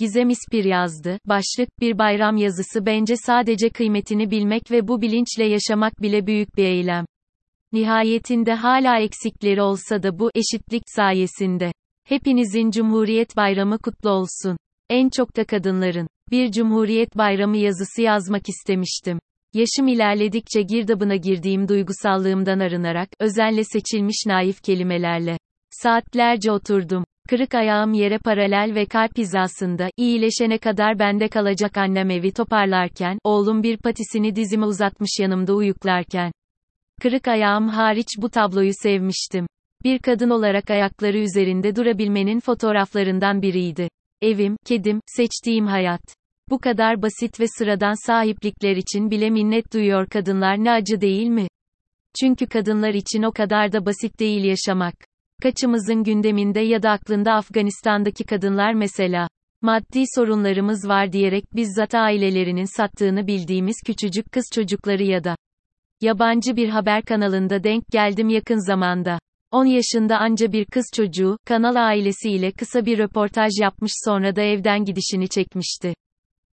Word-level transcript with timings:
Gizem 0.00 0.30
İspir 0.30 0.64
yazdı. 0.64 1.18
Başlık, 1.24 1.80
bir 1.80 1.98
bayram 1.98 2.36
yazısı 2.36 2.86
bence 2.86 3.14
sadece 3.16 3.70
kıymetini 3.70 4.30
bilmek 4.30 4.70
ve 4.70 4.88
bu 4.88 5.02
bilinçle 5.02 5.44
yaşamak 5.44 6.02
bile 6.02 6.26
büyük 6.26 6.56
bir 6.56 6.64
eylem. 6.64 7.04
Nihayetinde 7.72 8.54
hala 8.54 8.98
eksikleri 8.98 9.62
olsa 9.62 10.02
da 10.02 10.18
bu 10.18 10.30
eşitlik 10.34 10.82
sayesinde. 10.86 11.72
Hepinizin 12.04 12.70
Cumhuriyet 12.70 13.36
Bayramı 13.36 13.78
kutlu 13.78 14.10
olsun. 14.10 14.56
En 14.90 15.08
çok 15.08 15.36
da 15.36 15.44
kadınların. 15.44 16.08
Bir 16.30 16.52
Cumhuriyet 16.52 17.16
Bayramı 17.16 17.56
yazısı 17.56 18.02
yazmak 18.02 18.48
istemiştim. 18.48 19.18
Yaşım 19.54 19.88
ilerledikçe 19.88 20.62
girdabına 20.62 21.16
girdiğim 21.16 21.68
duygusallığımdan 21.68 22.58
arınarak, 22.58 23.08
özenle 23.18 23.64
seçilmiş 23.64 24.26
naif 24.26 24.62
kelimelerle. 24.62 25.38
Saatlerce 25.70 26.52
oturdum. 26.52 27.04
Kırık 27.30 27.54
ayağım 27.54 27.92
yere 27.92 28.18
paralel 28.18 28.74
ve 28.74 28.86
kalp 28.86 29.18
hizasında, 29.18 29.90
iyileşene 29.96 30.58
kadar 30.58 30.98
bende 30.98 31.28
kalacak 31.28 31.76
annem 31.76 32.10
evi 32.10 32.32
toparlarken, 32.32 33.18
oğlum 33.24 33.62
bir 33.62 33.76
patisini 33.76 34.36
dizime 34.36 34.66
uzatmış 34.66 35.10
yanımda 35.20 35.54
uyuklarken. 35.54 36.32
Kırık 37.02 37.28
ayağım 37.28 37.68
hariç 37.68 38.06
bu 38.18 38.30
tabloyu 38.30 38.70
sevmiştim. 38.82 39.46
Bir 39.84 39.98
kadın 39.98 40.30
olarak 40.30 40.70
ayakları 40.70 41.18
üzerinde 41.18 41.76
durabilmenin 41.76 42.40
fotoğraflarından 42.40 43.42
biriydi. 43.42 43.88
Evim, 44.22 44.56
kedim, 44.66 45.00
seçtiğim 45.06 45.66
hayat. 45.66 46.14
Bu 46.48 46.58
kadar 46.58 47.02
basit 47.02 47.40
ve 47.40 47.46
sıradan 47.58 48.06
sahiplikler 48.06 48.76
için 48.76 49.10
bile 49.10 49.30
minnet 49.30 49.72
duyuyor 49.72 50.06
kadınlar 50.06 50.64
ne 50.64 50.70
acı 50.70 51.00
değil 51.00 51.26
mi? 51.26 51.48
Çünkü 52.20 52.46
kadınlar 52.46 52.94
için 52.94 53.22
o 53.22 53.32
kadar 53.32 53.72
da 53.72 53.86
basit 53.86 54.20
değil 54.20 54.44
yaşamak. 54.44 55.09
Kaçımızın 55.42 56.04
gündeminde 56.04 56.60
ya 56.60 56.82
da 56.82 56.90
aklında 56.90 57.32
Afganistan'daki 57.32 58.24
kadınlar 58.24 58.74
mesela. 58.74 59.28
Maddi 59.62 60.04
sorunlarımız 60.14 60.88
var 60.88 61.12
diyerek 61.12 61.44
bizzat 61.56 61.94
ailelerinin 61.94 62.76
sattığını 62.76 63.26
bildiğimiz 63.26 63.76
küçücük 63.86 64.32
kız 64.32 64.44
çocukları 64.54 65.02
ya 65.02 65.24
da 65.24 65.36
yabancı 66.00 66.56
bir 66.56 66.68
haber 66.68 67.02
kanalında 67.02 67.64
denk 67.64 67.88
geldim 67.92 68.28
yakın 68.28 68.66
zamanda. 68.66 69.18
10 69.50 69.64
yaşında 69.64 70.18
anca 70.18 70.52
bir 70.52 70.64
kız 70.64 70.84
çocuğu, 70.96 71.38
kanal 71.46 71.88
ailesiyle 71.88 72.52
kısa 72.52 72.86
bir 72.86 72.98
röportaj 72.98 73.52
yapmış 73.60 73.92
sonra 74.04 74.36
da 74.36 74.42
evden 74.42 74.84
gidişini 74.84 75.28
çekmişti. 75.28 75.94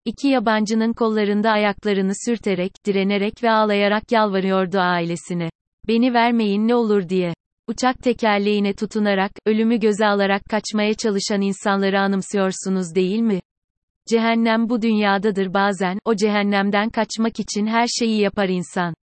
İki 0.04 0.28
yabancının 0.28 0.92
kollarında 0.92 1.50
ayaklarını 1.50 2.12
sürterek, 2.26 2.72
direnerek 2.86 3.42
ve 3.42 3.50
ağlayarak 3.50 4.12
yalvarıyordu 4.12 4.78
ailesine. 4.78 5.50
Beni 5.88 6.14
vermeyin 6.14 6.68
ne 6.68 6.74
olur 6.74 7.08
diye. 7.08 7.34
Uçak 7.68 8.02
tekerleğine 8.02 8.72
tutunarak, 8.72 9.32
ölümü 9.46 9.80
göze 9.80 10.06
alarak 10.06 10.44
kaçmaya 10.44 10.94
çalışan 10.94 11.40
insanları 11.40 12.00
anımsıyorsunuz 12.00 12.94
değil 12.94 13.18
mi? 13.18 13.40
Cehennem 14.10 14.68
bu 14.68 14.82
dünyadadır 14.82 15.54
bazen, 15.54 15.98
o 16.04 16.16
cehennemden 16.16 16.90
kaçmak 16.90 17.40
için 17.40 17.66
her 17.66 17.86
şeyi 17.86 18.20
yapar 18.20 18.48
insan. 18.48 18.94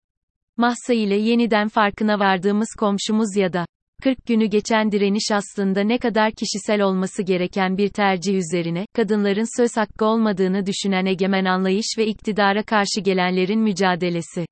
Mahsa 0.57 0.93
ile 0.93 1.15
yeniden 1.15 1.67
farkına 1.67 2.19
vardığımız 2.19 2.67
komşumuz 2.79 3.37
ya 3.37 3.53
da 3.53 3.65
40 4.03 4.25
günü 4.25 4.45
geçen 4.45 4.91
direniş 4.91 5.31
aslında 5.31 5.81
ne 5.81 5.97
kadar 5.97 6.31
kişisel 6.31 6.81
olması 6.81 7.23
gereken 7.23 7.77
bir 7.77 7.89
tercih 7.89 8.35
üzerine, 8.35 8.85
kadınların 8.95 9.61
söz 9.61 9.77
hakkı 9.77 10.05
olmadığını 10.05 10.65
düşünen 10.65 11.05
egemen 11.05 11.45
anlayış 11.45 11.95
ve 11.97 12.05
iktidara 12.07 12.63
karşı 12.63 13.01
gelenlerin 13.01 13.59
mücadelesi. 13.59 14.45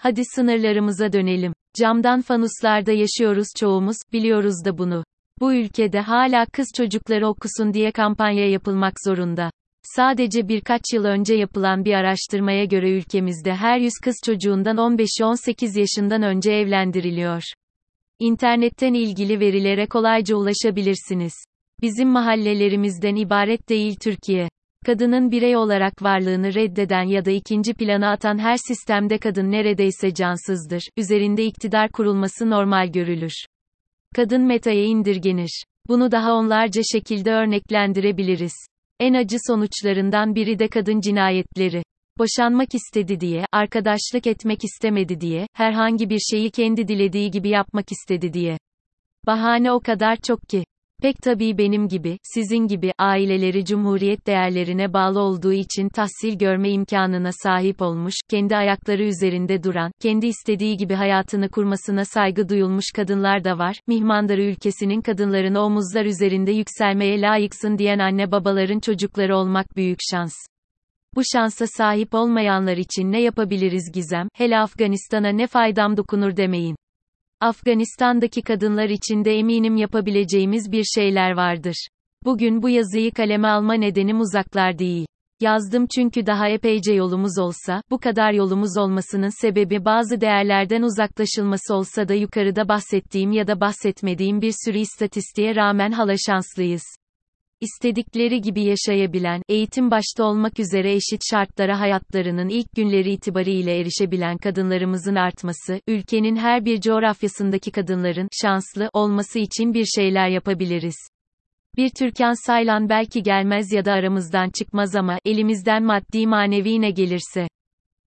Hadi 0.00 0.22
sınırlarımıza 0.34 1.12
dönelim. 1.12 1.52
Camdan 1.74 2.20
fanuslarda 2.20 2.92
yaşıyoruz 2.92 3.46
çoğumuz, 3.58 3.96
biliyoruz 4.12 4.64
da 4.64 4.78
bunu. 4.78 5.04
Bu 5.40 5.54
ülkede 5.54 6.00
hala 6.00 6.46
kız 6.46 6.66
çocukları 6.76 7.28
okusun 7.28 7.74
diye 7.74 7.92
kampanya 7.92 8.50
yapılmak 8.50 8.94
zorunda. 9.04 9.50
Sadece 9.82 10.48
birkaç 10.48 10.82
yıl 10.92 11.04
önce 11.04 11.34
yapılan 11.34 11.84
bir 11.84 11.92
araştırmaya 11.92 12.64
göre 12.64 12.90
ülkemizde 12.90 13.54
her 13.54 13.78
100 13.78 13.92
kız 14.04 14.14
çocuğundan 14.24 14.76
15'i 14.76 15.24
18 15.24 15.76
yaşından 15.76 16.22
önce 16.22 16.52
evlendiriliyor. 16.52 17.42
İnternetten 18.18 18.94
ilgili 18.94 19.40
verilere 19.40 19.86
kolayca 19.86 20.36
ulaşabilirsiniz. 20.36 21.34
Bizim 21.82 22.08
mahallelerimizden 22.08 23.16
ibaret 23.16 23.68
değil 23.68 23.96
Türkiye. 24.02 24.48
Kadının 24.88 25.30
birey 25.30 25.56
olarak 25.56 26.02
varlığını 26.02 26.54
reddeden 26.54 27.02
ya 27.02 27.24
da 27.24 27.30
ikinci 27.30 27.74
plana 27.74 28.10
atan 28.10 28.38
her 28.38 28.56
sistemde 28.56 29.18
kadın 29.18 29.50
neredeyse 29.50 30.14
cansızdır. 30.14 30.82
Üzerinde 30.96 31.44
iktidar 31.44 31.90
kurulması 31.90 32.50
normal 32.50 32.88
görülür. 32.92 33.32
Kadın 34.14 34.42
metaya 34.42 34.84
indirgenir. 34.84 35.64
Bunu 35.88 36.10
daha 36.10 36.32
onlarca 36.32 36.82
şekilde 36.92 37.32
örneklendirebiliriz. 37.32 38.52
En 39.00 39.14
acı 39.14 39.36
sonuçlarından 39.46 40.34
biri 40.34 40.58
de 40.58 40.68
kadın 40.68 41.00
cinayetleri. 41.00 41.82
Boşanmak 42.18 42.74
istedi 42.74 43.20
diye, 43.20 43.44
arkadaşlık 43.52 44.26
etmek 44.26 44.64
istemedi 44.64 45.20
diye, 45.20 45.46
herhangi 45.52 46.10
bir 46.10 46.20
şeyi 46.30 46.50
kendi 46.50 46.88
dilediği 46.88 47.30
gibi 47.30 47.48
yapmak 47.48 47.92
istedi 47.92 48.32
diye. 48.32 48.58
Bahane 49.26 49.72
o 49.72 49.80
kadar 49.80 50.16
çok 50.16 50.48
ki. 50.48 50.64
Pek 51.02 51.16
tabii 51.22 51.58
benim 51.58 51.88
gibi, 51.88 52.18
sizin 52.22 52.66
gibi, 52.66 52.92
aileleri 52.98 53.64
cumhuriyet 53.64 54.26
değerlerine 54.26 54.92
bağlı 54.92 55.20
olduğu 55.20 55.52
için 55.52 55.88
tahsil 55.88 56.38
görme 56.38 56.70
imkanına 56.70 57.30
sahip 57.32 57.82
olmuş, 57.82 58.14
kendi 58.30 58.56
ayakları 58.56 59.02
üzerinde 59.02 59.62
duran, 59.62 59.92
kendi 60.00 60.26
istediği 60.26 60.76
gibi 60.76 60.94
hayatını 60.94 61.48
kurmasına 61.48 62.04
saygı 62.04 62.48
duyulmuş 62.48 62.84
kadınlar 62.96 63.44
da 63.44 63.58
var. 63.58 63.76
Mihmandarı 63.86 64.42
ülkesinin 64.42 65.00
kadınlarını 65.00 65.60
omuzlar 65.60 66.04
üzerinde 66.04 66.52
yükselmeye 66.52 67.20
layıksın 67.20 67.78
diyen 67.78 67.98
anne 67.98 68.30
babaların 68.30 68.80
çocukları 68.80 69.36
olmak 69.36 69.76
büyük 69.76 69.98
şans. 70.10 70.34
Bu 71.14 71.22
şansa 71.32 71.66
sahip 71.66 72.14
olmayanlar 72.14 72.76
için 72.76 73.12
ne 73.12 73.22
yapabiliriz 73.22 73.92
Gizem, 73.94 74.28
hele 74.34 74.58
Afganistan'a 74.58 75.28
ne 75.28 75.46
faydam 75.46 75.96
dokunur 75.96 76.36
demeyin. 76.36 76.76
Afganistan'daki 77.40 78.42
kadınlar 78.42 78.88
için 78.88 79.24
de 79.24 79.38
eminim 79.38 79.76
yapabileceğimiz 79.76 80.72
bir 80.72 80.84
şeyler 80.84 81.30
vardır. 81.30 81.88
Bugün 82.24 82.62
bu 82.62 82.68
yazıyı 82.68 83.12
kaleme 83.12 83.48
alma 83.48 83.74
nedenim 83.74 84.20
uzaklar 84.20 84.78
değil. 84.78 85.06
Yazdım 85.40 85.86
çünkü 85.94 86.26
daha 86.26 86.48
epeyce 86.48 86.92
yolumuz 86.92 87.38
olsa, 87.38 87.82
bu 87.90 87.98
kadar 87.98 88.32
yolumuz 88.32 88.76
olmasının 88.78 89.42
sebebi 89.42 89.84
bazı 89.84 90.20
değerlerden 90.20 90.82
uzaklaşılması 90.82 91.74
olsa 91.74 92.08
da 92.08 92.14
yukarıda 92.14 92.68
bahsettiğim 92.68 93.32
ya 93.32 93.46
da 93.46 93.60
bahsetmediğim 93.60 94.40
bir 94.40 94.54
sürü 94.64 94.78
istatistiğe 94.78 95.56
rağmen 95.56 95.92
hala 95.92 96.14
şanslıyız. 96.26 96.82
İstedikleri 97.60 98.40
gibi 98.40 98.62
yaşayabilen, 98.62 99.42
eğitim 99.48 99.90
başta 99.90 100.24
olmak 100.24 100.60
üzere 100.60 100.92
eşit 100.92 101.20
şartlara 101.30 101.80
hayatlarının 101.80 102.48
ilk 102.48 102.76
günleri 102.76 103.12
itibariyle 103.12 103.80
erişebilen 103.80 104.38
kadınlarımızın 104.38 105.14
artması, 105.14 105.80
ülkenin 105.88 106.36
her 106.36 106.64
bir 106.64 106.80
coğrafyasındaki 106.80 107.70
kadınların 107.70 108.28
şanslı 108.42 108.90
olması 108.92 109.38
için 109.38 109.74
bir 109.74 109.84
şeyler 109.84 110.28
yapabiliriz. 110.28 110.96
Bir 111.76 111.90
Türkan 111.90 112.46
Saylan 112.46 112.88
belki 112.88 113.22
gelmez 113.22 113.72
ya 113.72 113.84
da 113.84 113.92
aramızdan 113.92 114.50
çıkmaz 114.50 114.96
ama 114.96 115.18
elimizden 115.24 115.82
maddi 115.82 116.26
manevi 116.26 116.80
ne 116.80 116.90
gelirse. 116.90 117.48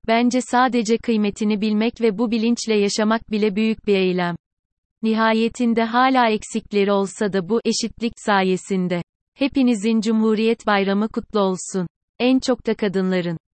Bence 0.07 0.41
sadece 0.41 0.99
kıymetini 0.99 1.61
bilmek 1.61 2.01
ve 2.01 2.19
bu 2.19 2.31
bilinçle 2.31 2.75
yaşamak 2.75 3.31
bile 3.31 3.57
büyük 3.57 3.87
bir 3.87 3.97
eylem. 3.97 4.37
Nihayetinde 5.03 5.85
hala 5.85 6.31
eksikleri 6.31 6.93
olsa 6.93 7.33
da 7.33 7.49
bu 7.49 7.61
eşitlik 7.65 8.13
sayesinde 8.17 9.03
Hepinizin 9.39 10.01
Cumhuriyet 10.01 10.67
Bayramı 10.67 11.09
kutlu 11.09 11.41
olsun. 11.41 11.87
En 12.19 12.39
çok 12.39 12.67
da 12.67 12.75
kadınların. 12.75 13.39